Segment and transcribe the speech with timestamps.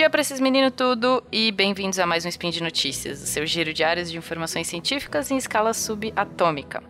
[0.00, 3.44] dia para esses meninos tudo e bem-vindos a mais um Spin de Notícias, o seu
[3.44, 6.82] giro diário de informações científicas em escala subatômica.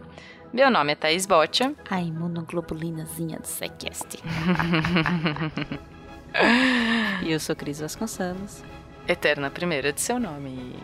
[0.52, 1.75] Meu nome é Thaís Botia.
[1.91, 4.15] A imunoglobulinazinha do Sequest.
[7.27, 8.62] e eu sou Cris Vasconcelos.
[9.09, 10.77] Eterna primeira de seu nome.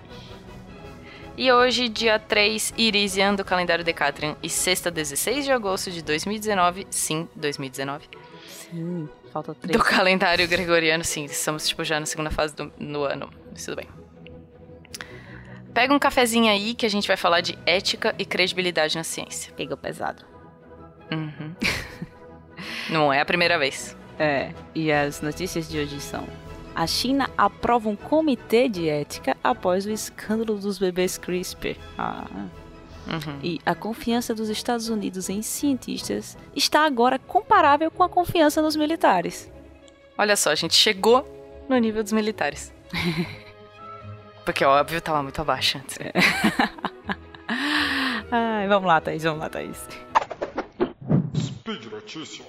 [1.36, 6.88] E hoje, dia 3, Irisian do calendário Decatrian e sexta, 16 de agosto de 2019.
[6.90, 8.08] Sim, 2019.
[8.48, 9.76] Sim, falta três.
[9.76, 11.24] Do calendário gregoriano, sim.
[11.24, 13.30] Estamos, tipo, já na segunda fase do no ano.
[13.54, 13.88] Tudo bem.
[15.74, 19.52] Pega um cafezinho aí que a gente vai falar de ética e credibilidade na ciência.
[19.54, 20.24] Pegou pesado.
[21.12, 21.54] Uhum.
[22.88, 23.96] Não é a primeira vez.
[24.18, 26.26] É, e as notícias de hoje são
[26.74, 31.76] a China aprova um comitê de ética após o escândalo dos bebês CRISPR.
[31.96, 32.26] Ah.
[33.06, 33.38] Uhum.
[33.42, 38.74] E a confiança dos Estados Unidos em cientistas está agora comparável com a confiança nos
[38.76, 39.50] militares.
[40.18, 41.26] Olha só, a gente chegou
[41.68, 42.72] no nível dos militares.
[44.44, 45.98] Porque, óbvio, estava muito abaixo antes.
[46.00, 46.12] É.
[48.30, 49.88] Ai, vamos lá, Thaís, vamos lá, Thaís.
[51.36, 52.46] Speed Notícias.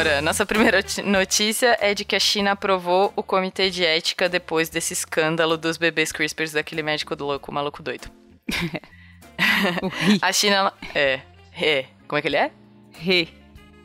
[0.00, 0.22] Bora!
[0.22, 4.94] Nossa primeira notícia é de que a China aprovou o comitê de ética depois desse
[4.94, 8.10] escândalo dos bebês CRISPRs daquele médico do louco, maluco doido.
[10.22, 10.72] a China.
[10.94, 11.20] É.
[11.50, 11.86] Re.
[12.08, 12.50] Como é que ele é?
[12.94, 13.28] Re.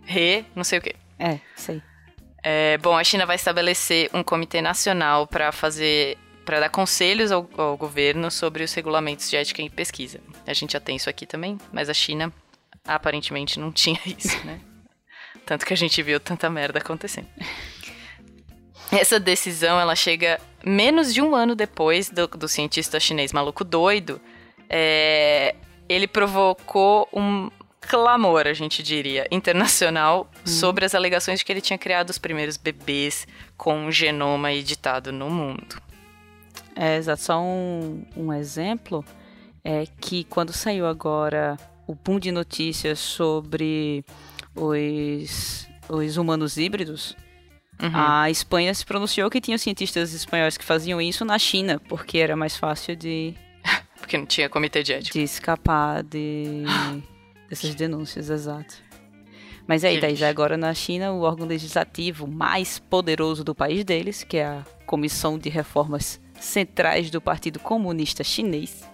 [0.06, 0.96] Re, não sei o quê.
[1.20, 1.82] É, sei.
[2.42, 7.50] É, bom, a China vai estabelecer um comitê nacional para fazer para dar conselhos ao,
[7.58, 10.22] ao, governo sobre os regulamentos de ética em pesquisa.
[10.48, 12.32] A gente já tem isso aqui também, mas a China
[12.88, 14.62] aparentemente não tinha isso, né?
[15.46, 17.28] Tanto que a gente viu tanta merda acontecendo.
[18.92, 24.22] Essa decisão, ela chega menos de um ano depois do, do cientista chinês maluco doido.
[24.70, 25.56] É,
[25.88, 27.50] ele provocou um
[27.82, 30.48] clamor, a gente diria, internacional hum.
[30.48, 33.28] sobre as alegações de que ele tinha criado os primeiros bebês
[33.58, 35.82] com um genoma editado no mundo.
[36.76, 37.22] É, exato.
[37.22, 39.06] Só um, um exemplo
[39.64, 41.58] é que quando saiu agora
[41.88, 44.04] o boom de notícias sobre
[44.56, 47.16] os, os humanos híbridos,
[47.82, 47.92] uhum.
[47.94, 52.36] a Espanha se pronunciou que tinham cientistas espanhóis que faziam isso na China, porque era
[52.36, 53.34] mais fácil de.
[54.00, 55.20] porque não tinha comitê de ética.
[55.20, 56.64] De escapar de,
[57.50, 58.86] dessas denúncias, exato.
[59.68, 64.38] Mas aí, Thaís, agora na China, o órgão legislativo mais poderoso do país deles, que
[64.38, 68.88] é a Comissão de Reformas Centrais do Partido Comunista Chinês.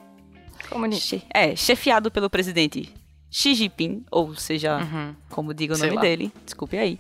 [0.70, 1.22] Comunista.
[1.34, 2.94] É, chefiado pelo presidente
[3.32, 5.16] Xi Jinping, ou seja, uhum.
[5.30, 6.02] como diga o Sei nome lá.
[6.02, 7.00] dele, desculpe aí.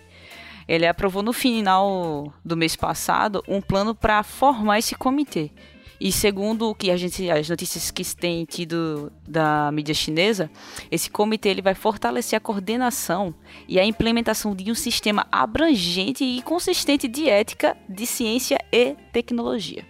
[0.65, 5.51] Ele aprovou no final do mês passado um plano para formar esse comitê.
[5.99, 10.49] E segundo o que a gente, as notícias que tem tido da mídia chinesa,
[10.89, 13.35] esse comitê ele vai fortalecer a coordenação
[13.67, 19.85] e a implementação de um sistema abrangente e consistente de ética, de ciência e tecnologia.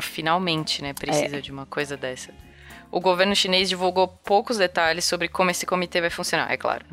[0.00, 0.94] Finalmente, né?
[0.94, 1.40] Precisa é.
[1.40, 2.32] de uma coisa dessa.
[2.90, 6.84] O governo chinês divulgou poucos detalhes sobre como esse comitê vai funcionar, é claro.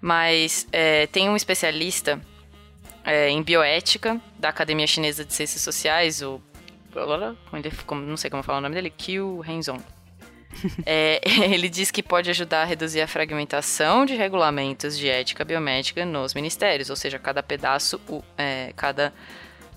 [0.00, 2.20] Mas é, tem um especialista
[3.04, 6.40] é, em bioética da Academia Chinesa de Ciências Sociais, o.
[8.06, 9.82] Não sei como falar o nome dele, Qiu Renzong.
[10.84, 16.04] é, ele diz que pode ajudar a reduzir a fragmentação de regulamentos de ética biomédica
[16.04, 17.98] nos ministérios, ou seja, cada pedaço,
[18.36, 19.14] é, cada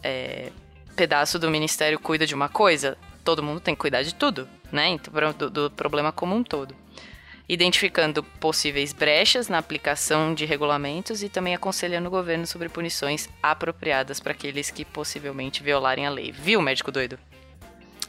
[0.04, 0.52] é,
[0.96, 4.90] pedaço do ministério cuida de uma coisa, todo mundo tem que cuidar de tudo né,
[4.90, 6.75] então, do, do problema como um todo.
[7.47, 14.19] Identificando possíveis brechas na aplicação de regulamentos e também aconselhando o governo sobre punições apropriadas
[14.19, 16.31] para aqueles que possivelmente violarem a lei.
[16.31, 17.19] Viu, médico doido?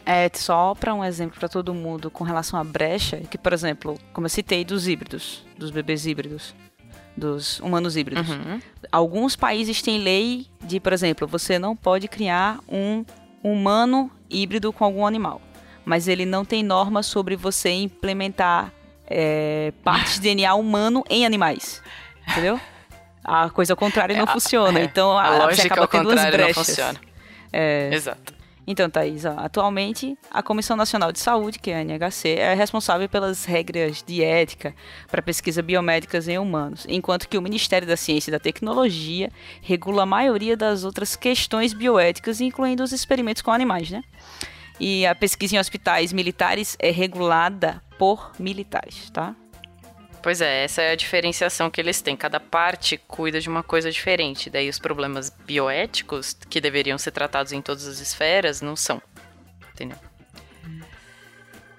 [0.06, 3.98] É, só para um exemplo para todo mundo com relação à brecha, que, por exemplo,
[4.12, 6.54] como eu citei dos híbridos, dos bebês híbridos,
[7.14, 8.28] dos humanos híbridos.
[8.28, 8.60] Uhum.
[8.90, 13.04] Alguns países têm lei de, por exemplo, você não pode criar um
[13.42, 15.40] humano híbrido com algum animal
[15.86, 18.72] mas ele não tem norma sobre você implementar
[19.06, 21.80] é, partes de DNA humano em animais.
[22.28, 22.60] Entendeu?
[23.24, 24.80] A coisa contrária não é, funciona.
[24.80, 26.56] É, então a, a você acaba tendo duas brechas.
[26.56, 27.00] Não funciona.
[27.52, 28.34] É, Exato.
[28.66, 33.08] Então, Thaís, ó, atualmente a Comissão Nacional de Saúde, que é a NHC, é responsável
[33.08, 34.74] pelas regras de ética
[35.08, 39.30] para pesquisa biomédicas em humanos, enquanto que o Ministério da Ciência e da Tecnologia
[39.62, 44.02] regula a maioria das outras questões bioéticas, incluindo os experimentos com animais, né?
[44.78, 49.34] E a pesquisa em hospitais militares é regulada por militares, tá?
[50.22, 52.16] Pois é, essa é a diferenciação que eles têm.
[52.16, 54.50] Cada parte cuida de uma coisa diferente.
[54.50, 59.00] Daí os problemas bioéticos, que deveriam ser tratados em todas as esferas, não são.
[59.72, 59.98] Entendeu?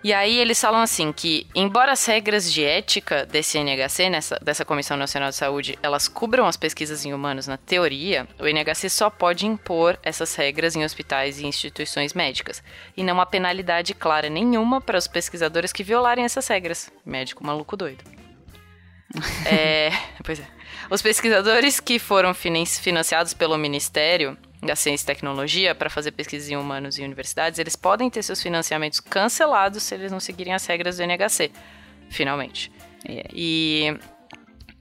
[0.07, 4.63] E aí eles falam assim que, embora as regras de ética desse NHC, nessa, dessa
[4.63, 9.09] Comissão Nacional de Saúde, elas cubram as pesquisas em humanos na teoria, o NHC só
[9.09, 12.63] pode impor essas regras em hospitais e instituições médicas.
[12.95, 16.89] E não há penalidade clara nenhuma para os pesquisadores que violarem essas regras.
[17.05, 18.05] Médico maluco doido.
[19.45, 19.91] é,
[20.23, 20.47] pois é.
[20.89, 26.57] Os pesquisadores que foram financiados pelo Ministério da Ciência e Tecnologia para fazer pesquisa em
[26.57, 30.97] humanos em universidades, eles podem ter seus financiamentos cancelados se eles não seguirem as regras
[30.97, 31.51] do NHC,
[32.09, 32.71] finalmente.
[33.07, 33.25] É.
[33.31, 33.97] E,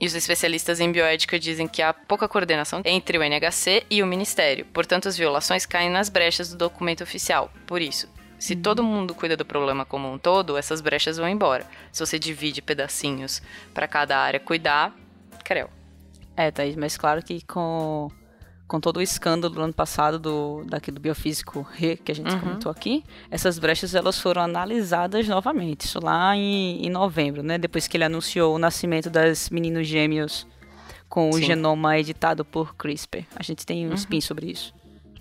[0.01, 4.07] e os especialistas em bioética dizem que há pouca coordenação entre o NHC e o
[4.07, 7.53] Ministério, portanto, as violações caem nas brechas do documento oficial.
[7.67, 8.09] Por isso,
[8.39, 8.63] se uhum.
[8.63, 11.67] todo mundo cuida do problema como um todo, essas brechas vão embora.
[11.93, 14.95] Se você divide pedacinhos para cada área cuidar,
[15.45, 15.71] creu.
[16.37, 18.11] É, Thaís, mas claro que com,
[18.67, 22.33] com todo o escândalo do ano passado do, daqui do biofísico Re, que a gente
[22.33, 22.41] uhum.
[22.41, 27.59] comentou aqui, essas brechas elas foram analisadas novamente, isso lá em, em novembro, né?
[27.59, 30.47] Depois que ele anunciou o nascimento das meninos gêmeos
[31.09, 31.45] com o Sim.
[31.45, 33.25] genoma editado por CRISPR.
[33.37, 33.95] A gente tem um uhum.
[33.95, 34.75] spin sobre isso.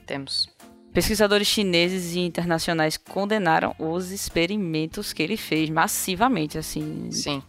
[0.06, 0.50] Temos.
[0.92, 7.12] Pesquisadores chineses e internacionais condenaram os experimentos que ele fez massivamente, assim.
[7.12, 7.44] Sim.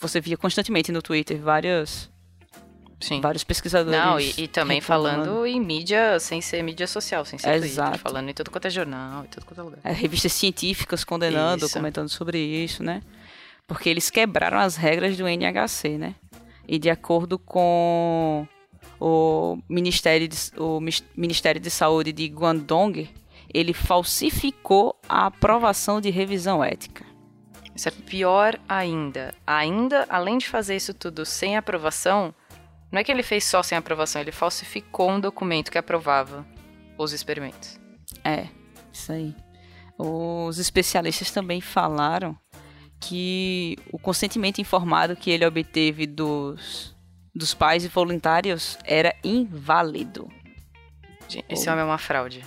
[0.00, 2.10] Você via constantemente no Twitter várias
[3.00, 3.20] Sim.
[3.20, 3.98] Vários pesquisadores.
[3.98, 7.90] Não, e, e também falando em mídia, sem ser mídia social, sem ser Exato.
[7.90, 9.78] Twitter, falando em tudo quanto é jornal, em tudo quanto é lugar.
[9.84, 11.74] É, revistas científicas condenando, isso.
[11.74, 13.02] comentando sobre isso, né?
[13.66, 16.14] Porque eles quebraram as regras do NHC, né?
[16.66, 18.46] E de acordo com
[19.00, 20.80] o Ministério de, o
[21.16, 23.08] Ministério de Saúde de Guangdong,
[23.52, 27.04] ele falsificou a aprovação de revisão ética.
[27.74, 29.34] Isso é pior ainda.
[29.46, 32.32] Ainda, além de fazer isso tudo sem aprovação,
[32.94, 36.46] não é que ele fez só sem aprovação, ele falsificou um documento que aprovava
[36.96, 37.76] os experimentos.
[38.22, 38.46] É,
[38.92, 39.34] isso aí.
[39.98, 42.38] Os especialistas também falaram
[43.00, 46.94] que o consentimento informado que ele obteve dos,
[47.34, 50.28] dos pais e voluntários era inválido.
[51.48, 52.44] Esse homem é uma fraude.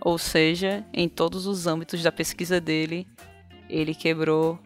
[0.00, 3.06] Ou seja, em todos os âmbitos da pesquisa dele,
[3.68, 4.58] ele quebrou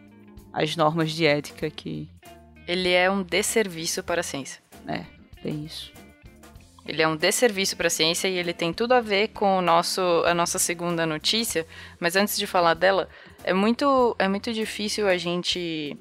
[0.52, 2.08] as normas de ética que.
[2.69, 4.62] Ele é um desserviço para a ciência.
[4.87, 5.13] É.
[5.44, 5.93] É isso.
[6.87, 9.62] Ele é um desserviço para a ciência e ele tem tudo a ver com o
[9.62, 11.67] nosso, a nossa segunda notícia.
[11.99, 13.08] Mas antes de falar dela,
[13.43, 15.96] é muito, é muito difícil a gente,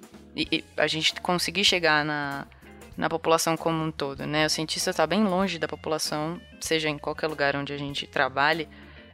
[0.76, 2.46] a gente conseguir chegar na,
[2.98, 4.46] na população como um todo, né?
[4.46, 8.68] O cientista está bem longe da população, seja em qualquer lugar onde a gente trabalhe,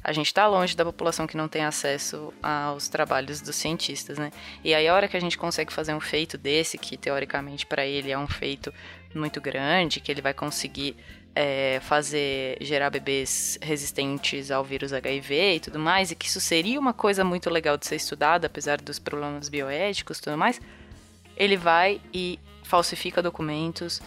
[0.04, 4.32] a gente está longe da população que não tem acesso aos trabalhos dos cientistas, né?
[4.64, 7.86] E aí a hora que a gente consegue fazer um feito desse, que teoricamente para
[7.86, 8.74] ele é um feito
[9.14, 10.96] muito grande, que ele vai conseguir
[11.36, 16.80] é, fazer gerar bebês resistentes ao vírus HIV e tudo mais, e que isso seria
[16.80, 20.62] uma coisa muito legal de ser estudada, apesar dos problemas bioéticos e tudo mais,
[21.36, 24.02] ele vai e falsifica documentos,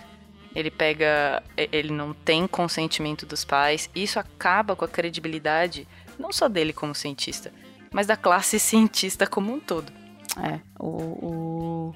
[0.54, 5.86] ele pega, ele não tem consentimento dos pais, isso acaba com a credibilidade
[6.18, 7.52] não só dele como cientista,
[7.90, 9.92] mas da classe cientista como um todo.
[10.42, 11.94] É, o, o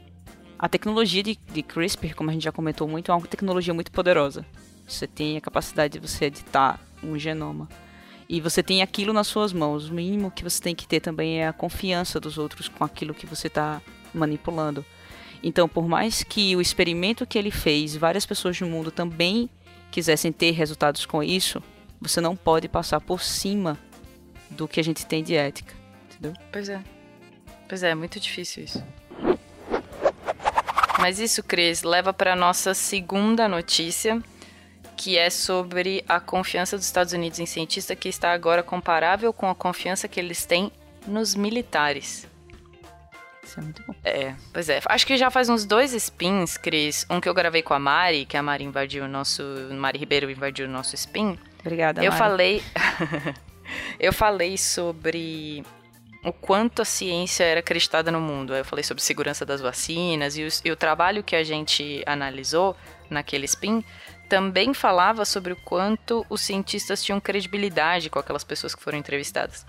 [0.59, 3.93] a tecnologia de, de CRISPR, como a gente já comentou muito, é uma tecnologia muito
[3.93, 4.45] poderosa.
[4.89, 7.69] Você tem a capacidade de você editar um genoma.
[8.29, 9.89] E você tem aquilo nas suas mãos.
[9.89, 13.15] O mínimo que você tem que ter também é a confiança dos outros com aquilo
[13.15, 13.81] que você está
[14.15, 14.85] manipulando.
[15.43, 19.49] Então, por mais que o experimento que ele fez, várias pessoas no mundo também
[19.91, 21.63] quisessem ter resultados com isso,
[22.01, 23.79] você não pode passar por cima
[24.51, 25.75] do que a gente tem de ética,
[26.11, 26.35] entendeu?
[26.53, 26.81] Pois é.
[27.69, 28.85] Pois é, é muito difícil isso.
[30.99, 34.23] Mas isso, Cris, leva para nossa segunda notícia,
[34.97, 39.49] que é sobre a confiança dos Estados Unidos em cientistas que está agora comparável com
[39.49, 40.73] a confiança que eles têm
[41.07, 42.27] nos militares.
[43.47, 43.95] Isso é muito bom.
[44.05, 44.81] É, pois é.
[44.87, 47.07] Acho que já faz uns dois spins, Cris.
[47.09, 49.43] Um que eu gravei com a Mari, que a Mari invadiu o nosso.
[49.71, 51.39] Mari Ribeiro invadiu o nosso spin.
[51.61, 52.19] Obrigada, Eu Mari.
[52.19, 52.63] falei.
[54.01, 55.65] eu falei sobre
[56.25, 58.53] o quanto a ciência era acreditada no mundo.
[58.53, 62.77] Eu falei sobre segurança das vacinas e o, e o trabalho que a gente analisou
[63.09, 63.85] naquele spin
[64.29, 69.65] também falava sobre o quanto os cientistas tinham credibilidade com aquelas pessoas que foram entrevistadas.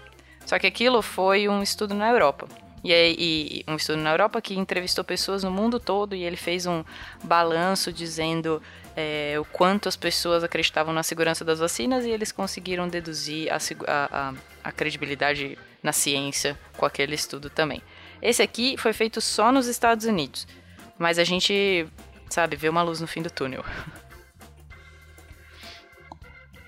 [0.48, 2.48] Só que aquilo foi um estudo na Europa.
[2.84, 6.65] E, e, um estudo na Europa que entrevistou pessoas no mundo todo e ele fez
[6.65, 6.84] um
[7.24, 8.62] balanço dizendo
[8.96, 13.57] é, o quanto as pessoas acreditavam na segurança das vacinas e eles conseguiram deduzir a,
[13.88, 17.81] a, a credibilidade na ciência com aquele estudo também.
[18.22, 20.48] Esse aqui foi feito só nos Estados Unidos,
[20.98, 21.88] mas a gente,
[22.29, 23.63] sabe, vê uma luz no fim do túnel.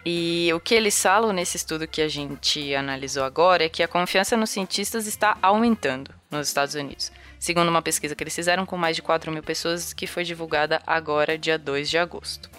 [0.06, 3.88] E o que eles falam nesse estudo que a gente analisou agora é que a
[3.88, 8.78] confiança nos cientistas está aumentando nos Estados Unidos, segundo uma pesquisa que eles fizeram com
[8.78, 12.50] mais de 4 mil pessoas que foi divulgada agora, dia 2 de agosto.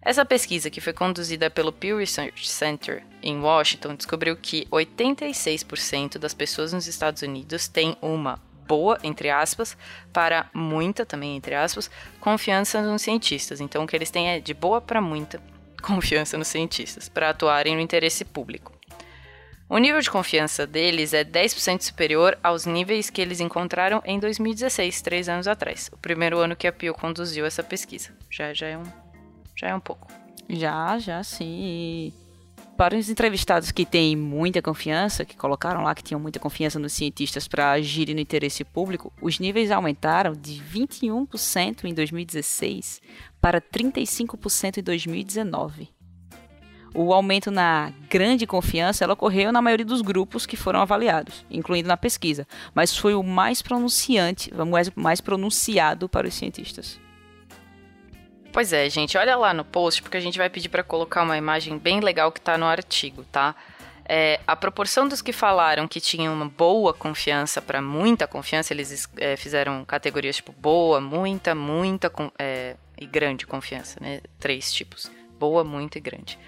[0.00, 6.32] Essa pesquisa, que foi conduzida pelo Pew Research Center em Washington, descobriu que 86% das
[6.32, 9.76] pessoas nos Estados Unidos têm uma boa, entre aspas,
[10.12, 13.60] para muita, também entre aspas, confiança nos cientistas.
[13.60, 15.42] Então, o que eles têm é de boa para muita
[15.86, 18.72] confiança nos cientistas, para atuarem no interesse público.
[19.68, 25.02] O nível de confiança deles é 10% superior aos níveis que eles encontraram em 2016,
[25.02, 28.10] três anos atrás, o primeiro ano que a Pew conduziu essa pesquisa.
[28.30, 28.84] Já, já é um
[29.56, 30.06] já é um pouco.
[30.48, 32.12] Já, já sim.
[32.76, 36.92] Para os entrevistados que têm muita confiança, que colocaram lá que tinham muita confiança nos
[36.92, 43.00] cientistas para agirem no interesse público, os níveis aumentaram de 21% em 2016
[43.40, 45.88] para 35% em 2019.
[46.94, 51.96] O aumento na grande confiança ocorreu na maioria dos grupos que foram avaliados, incluindo na
[51.96, 54.50] pesquisa, mas foi o mais pronunciante,
[54.94, 57.05] mais pronunciado para os cientistas.
[58.56, 61.36] Pois é, gente, olha lá no post, porque a gente vai pedir para colocar uma
[61.36, 63.54] imagem bem legal que está no artigo, tá?
[64.08, 69.10] É, a proporção dos que falaram que tinham uma boa confiança para muita confiança, eles
[69.18, 74.22] é, fizeram categorias tipo boa, muita, muita é, e grande confiança, né?
[74.40, 76.38] Três tipos: boa, muita e grande.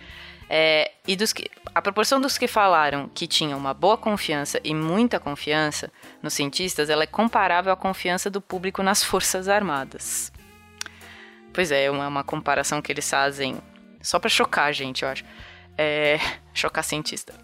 [0.48, 4.72] É, e dos que, a proporção dos que falaram que tinham uma boa confiança e
[4.74, 10.32] muita confiança nos cientistas, ela é comparável à confiança do público nas forças armadas.
[11.52, 13.58] Pois é, uma, uma comparação que eles fazem
[14.02, 15.24] só para chocar gente, eu acho.
[15.76, 16.18] É,
[16.54, 17.34] chocar cientista.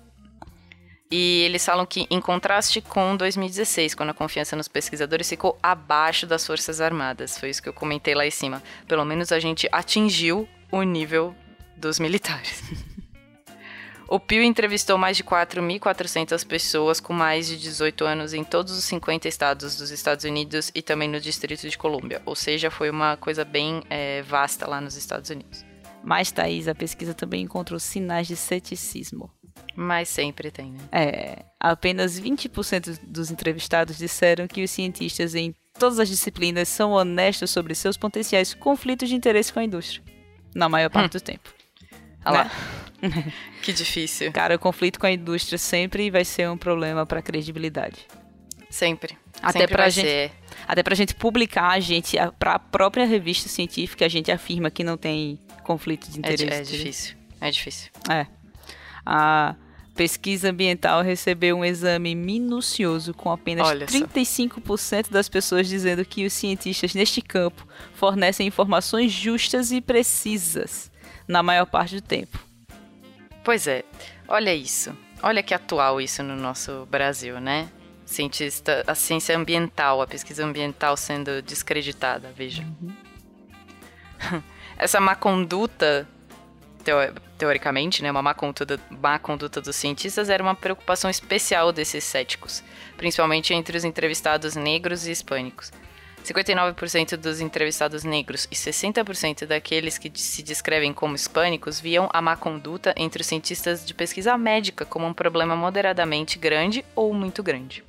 [1.11, 6.26] E eles falam que, em contraste com 2016, quando a confiança nos pesquisadores ficou abaixo
[6.26, 7.38] das Forças Armadas.
[7.38, 8.62] Foi isso que eu comentei lá em cima.
[8.88, 11.34] Pelo menos a gente atingiu o nível
[11.76, 12.62] dos militares.
[14.08, 18.84] O Pew entrevistou mais de 4.400 pessoas com mais de 18 anos em todos os
[18.84, 22.20] 50 estados dos Estados Unidos e também no Distrito de Colômbia.
[22.26, 25.64] Ou seja, foi uma coisa bem é, vasta lá nos Estados Unidos.
[26.02, 29.30] Mas, Thaís, a pesquisa também encontrou sinais de ceticismo.
[29.75, 30.78] Mas sempre tem, né?
[30.92, 31.44] É.
[31.58, 37.75] Apenas 20% dos entrevistados disseram que os cientistas em todas as disciplinas são honestos sobre
[37.75, 40.04] seus potenciais conflitos de interesse com a indústria.
[40.54, 41.18] Na maior parte hum.
[41.18, 41.63] do tempo.
[42.25, 42.50] Olha né?
[42.50, 42.50] lá.
[43.62, 44.33] que difícil.
[44.33, 48.07] Cara, o conflito com a indústria sempre vai ser um problema para credibilidade.
[48.71, 49.16] Sempre.
[49.40, 50.33] Até sempre pra gente, ser.
[50.66, 54.83] até pra gente publicar, a gente para a própria revista científica, a gente afirma que
[54.83, 56.45] não tem conflito de interesse.
[56.45, 57.16] É, é difícil.
[57.40, 57.90] É difícil.
[58.11, 58.26] É.
[59.07, 59.54] A
[59.95, 65.12] pesquisa ambiental recebeu um exame minucioso com apenas Olha 35% só.
[65.12, 70.90] das pessoas dizendo que os cientistas neste campo fornecem informações justas e precisas
[71.26, 72.38] na maior parte do tempo.
[73.43, 73.85] Pois é,
[74.28, 74.97] olha isso.
[75.23, 77.69] Olha que atual isso no nosso Brasil, né?
[78.04, 82.62] Cientista, a ciência ambiental, a pesquisa ambiental sendo descreditada, veja.
[82.62, 82.93] Uhum.
[84.76, 86.07] Essa má conduta,
[87.38, 92.62] teoricamente, né, uma má conduta, má conduta dos cientistas era uma preocupação especial desses céticos,
[92.97, 95.73] principalmente entre os entrevistados negros e hispânicos.
[96.25, 102.35] 59% dos entrevistados negros e 60% daqueles que se descrevem como hispânicos viam a má
[102.35, 107.85] conduta entre os cientistas de pesquisa médica como um problema moderadamente grande ou muito grande.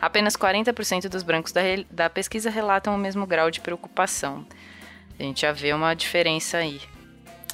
[0.00, 4.44] Apenas 40% dos brancos da, da pesquisa relatam o mesmo grau de preocupação.
[5.16, 6.80] A gente já vê uma diferença aí.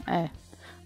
[0.06, 0.30] É.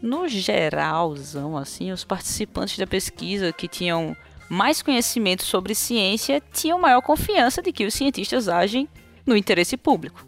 [0.00, 4.17] No geralzão, assim, os participantes da pesquisa que tinham
[4.49, 8.88] mais conhecimento sobre ciência tinham maior confiança de que os cientistas agem
[9.26, 10.26] no interesse público,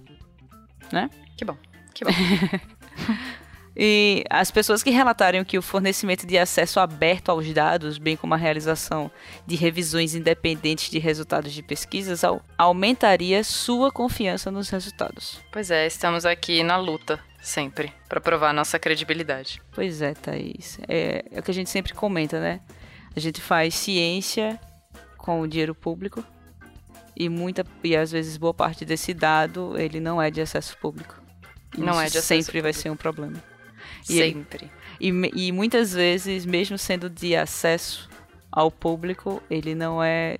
[0.92, 1.10] né?
[1.36, 1.56] Que bom,
[1.92, 2.10] que bom.
[3.76, 8.34] e as pessoas que relataram que o fornecimento de acesso aberto aos dados, bem como
[8.34, 9.10] a realização
[9.46, 12.22] de revisões independentes de resultados de pesquisas,
[12.56, 15.40] aumentaria sua confiança nos resultados.
[15.52, 19.60] Pois é, estamos aqui na luta sempre para provar nossa credibilidade.
[19.72, 20.78] Pois é, Thaís.
[20.88, 22.60] É, é o que a gente sempre comenta, né?
[23.14, 24.58] A gente faz ciência
[25.18, 26.24] com o dinheiro público
[27.16, 31.23] e muita e às vezes boa parte desse dado ele não é de acesso público.
[31.76, 32.62] Não Isso é de acesso sempre público.
[32.62, 33.42] vai ser um problema.
[34.09, 34.71] E sempre.
[35.00, 38.09] Ele, e, e muitas vezes, mesmo sendo de acesso
[38.50, 40.38] ao público, ele não é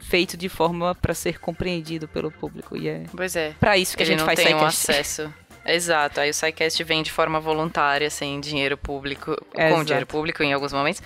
[0.00, 2.76] feito de forma para ser compreendido pelo público.
[2.76, 3.54] E é pois é.
[3.58, 5.32] Para isso que ele a gente não faz tem um acesso.
[5.64, 9.84] Exato, aí o SciCast vem de forma voluntária, sem dinheiro público, é, com exato.
[9.84, 11.02] dinheiro público em alguns momentos.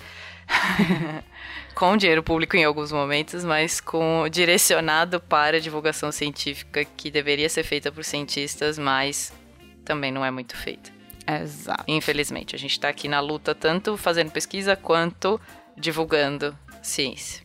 [1.81, 7.63] com dinheiro público em alguns momentos, mas com direcionado para divulgação científica que deveria ser
[7.63, 9.33] feita por cientistas, mas
[9.83, 10.91] também não é muito feita.
[11.27, 11.83] Exato.
[11.87, 15.41] Infelizmente, a gente está aqui na luta tanto fazendo pesquisa quanto
[15.75, 17.43] divulgando ciência.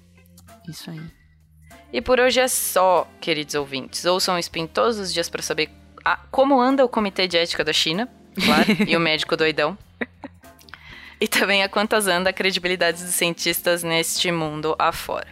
[0.69, 1.01] Isso aí.
[1.91, 4.05] E por hoje é só, queridos ouvintes.
[4.05, 5.71] Ouçam o Spin todos os dias para saber
[6.05, 9.79] a, como anda o Comitê de Ética da China, claro, e o médico doidão.
[11.21, 15.27] E também a quantas anda a credibilidade dos cientistas neste mundo afora.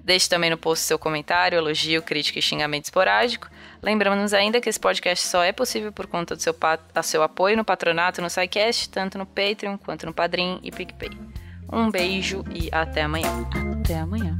[0.00, 3.50] Deixe também no post seu comentário, elogio, crítica e xingamento esporádico.
[3.82, 6.54] Lembramos ainda que esse podcast só é possível por conta do seu,
[7.02, 11.10] seu apoio no patronato no SciCast, tanto no Patreon quanto no Padrim e PicPay.
[11.72, 13.48] Um beijo e até amanhã.
[13.80, 14.36] Até amanhã.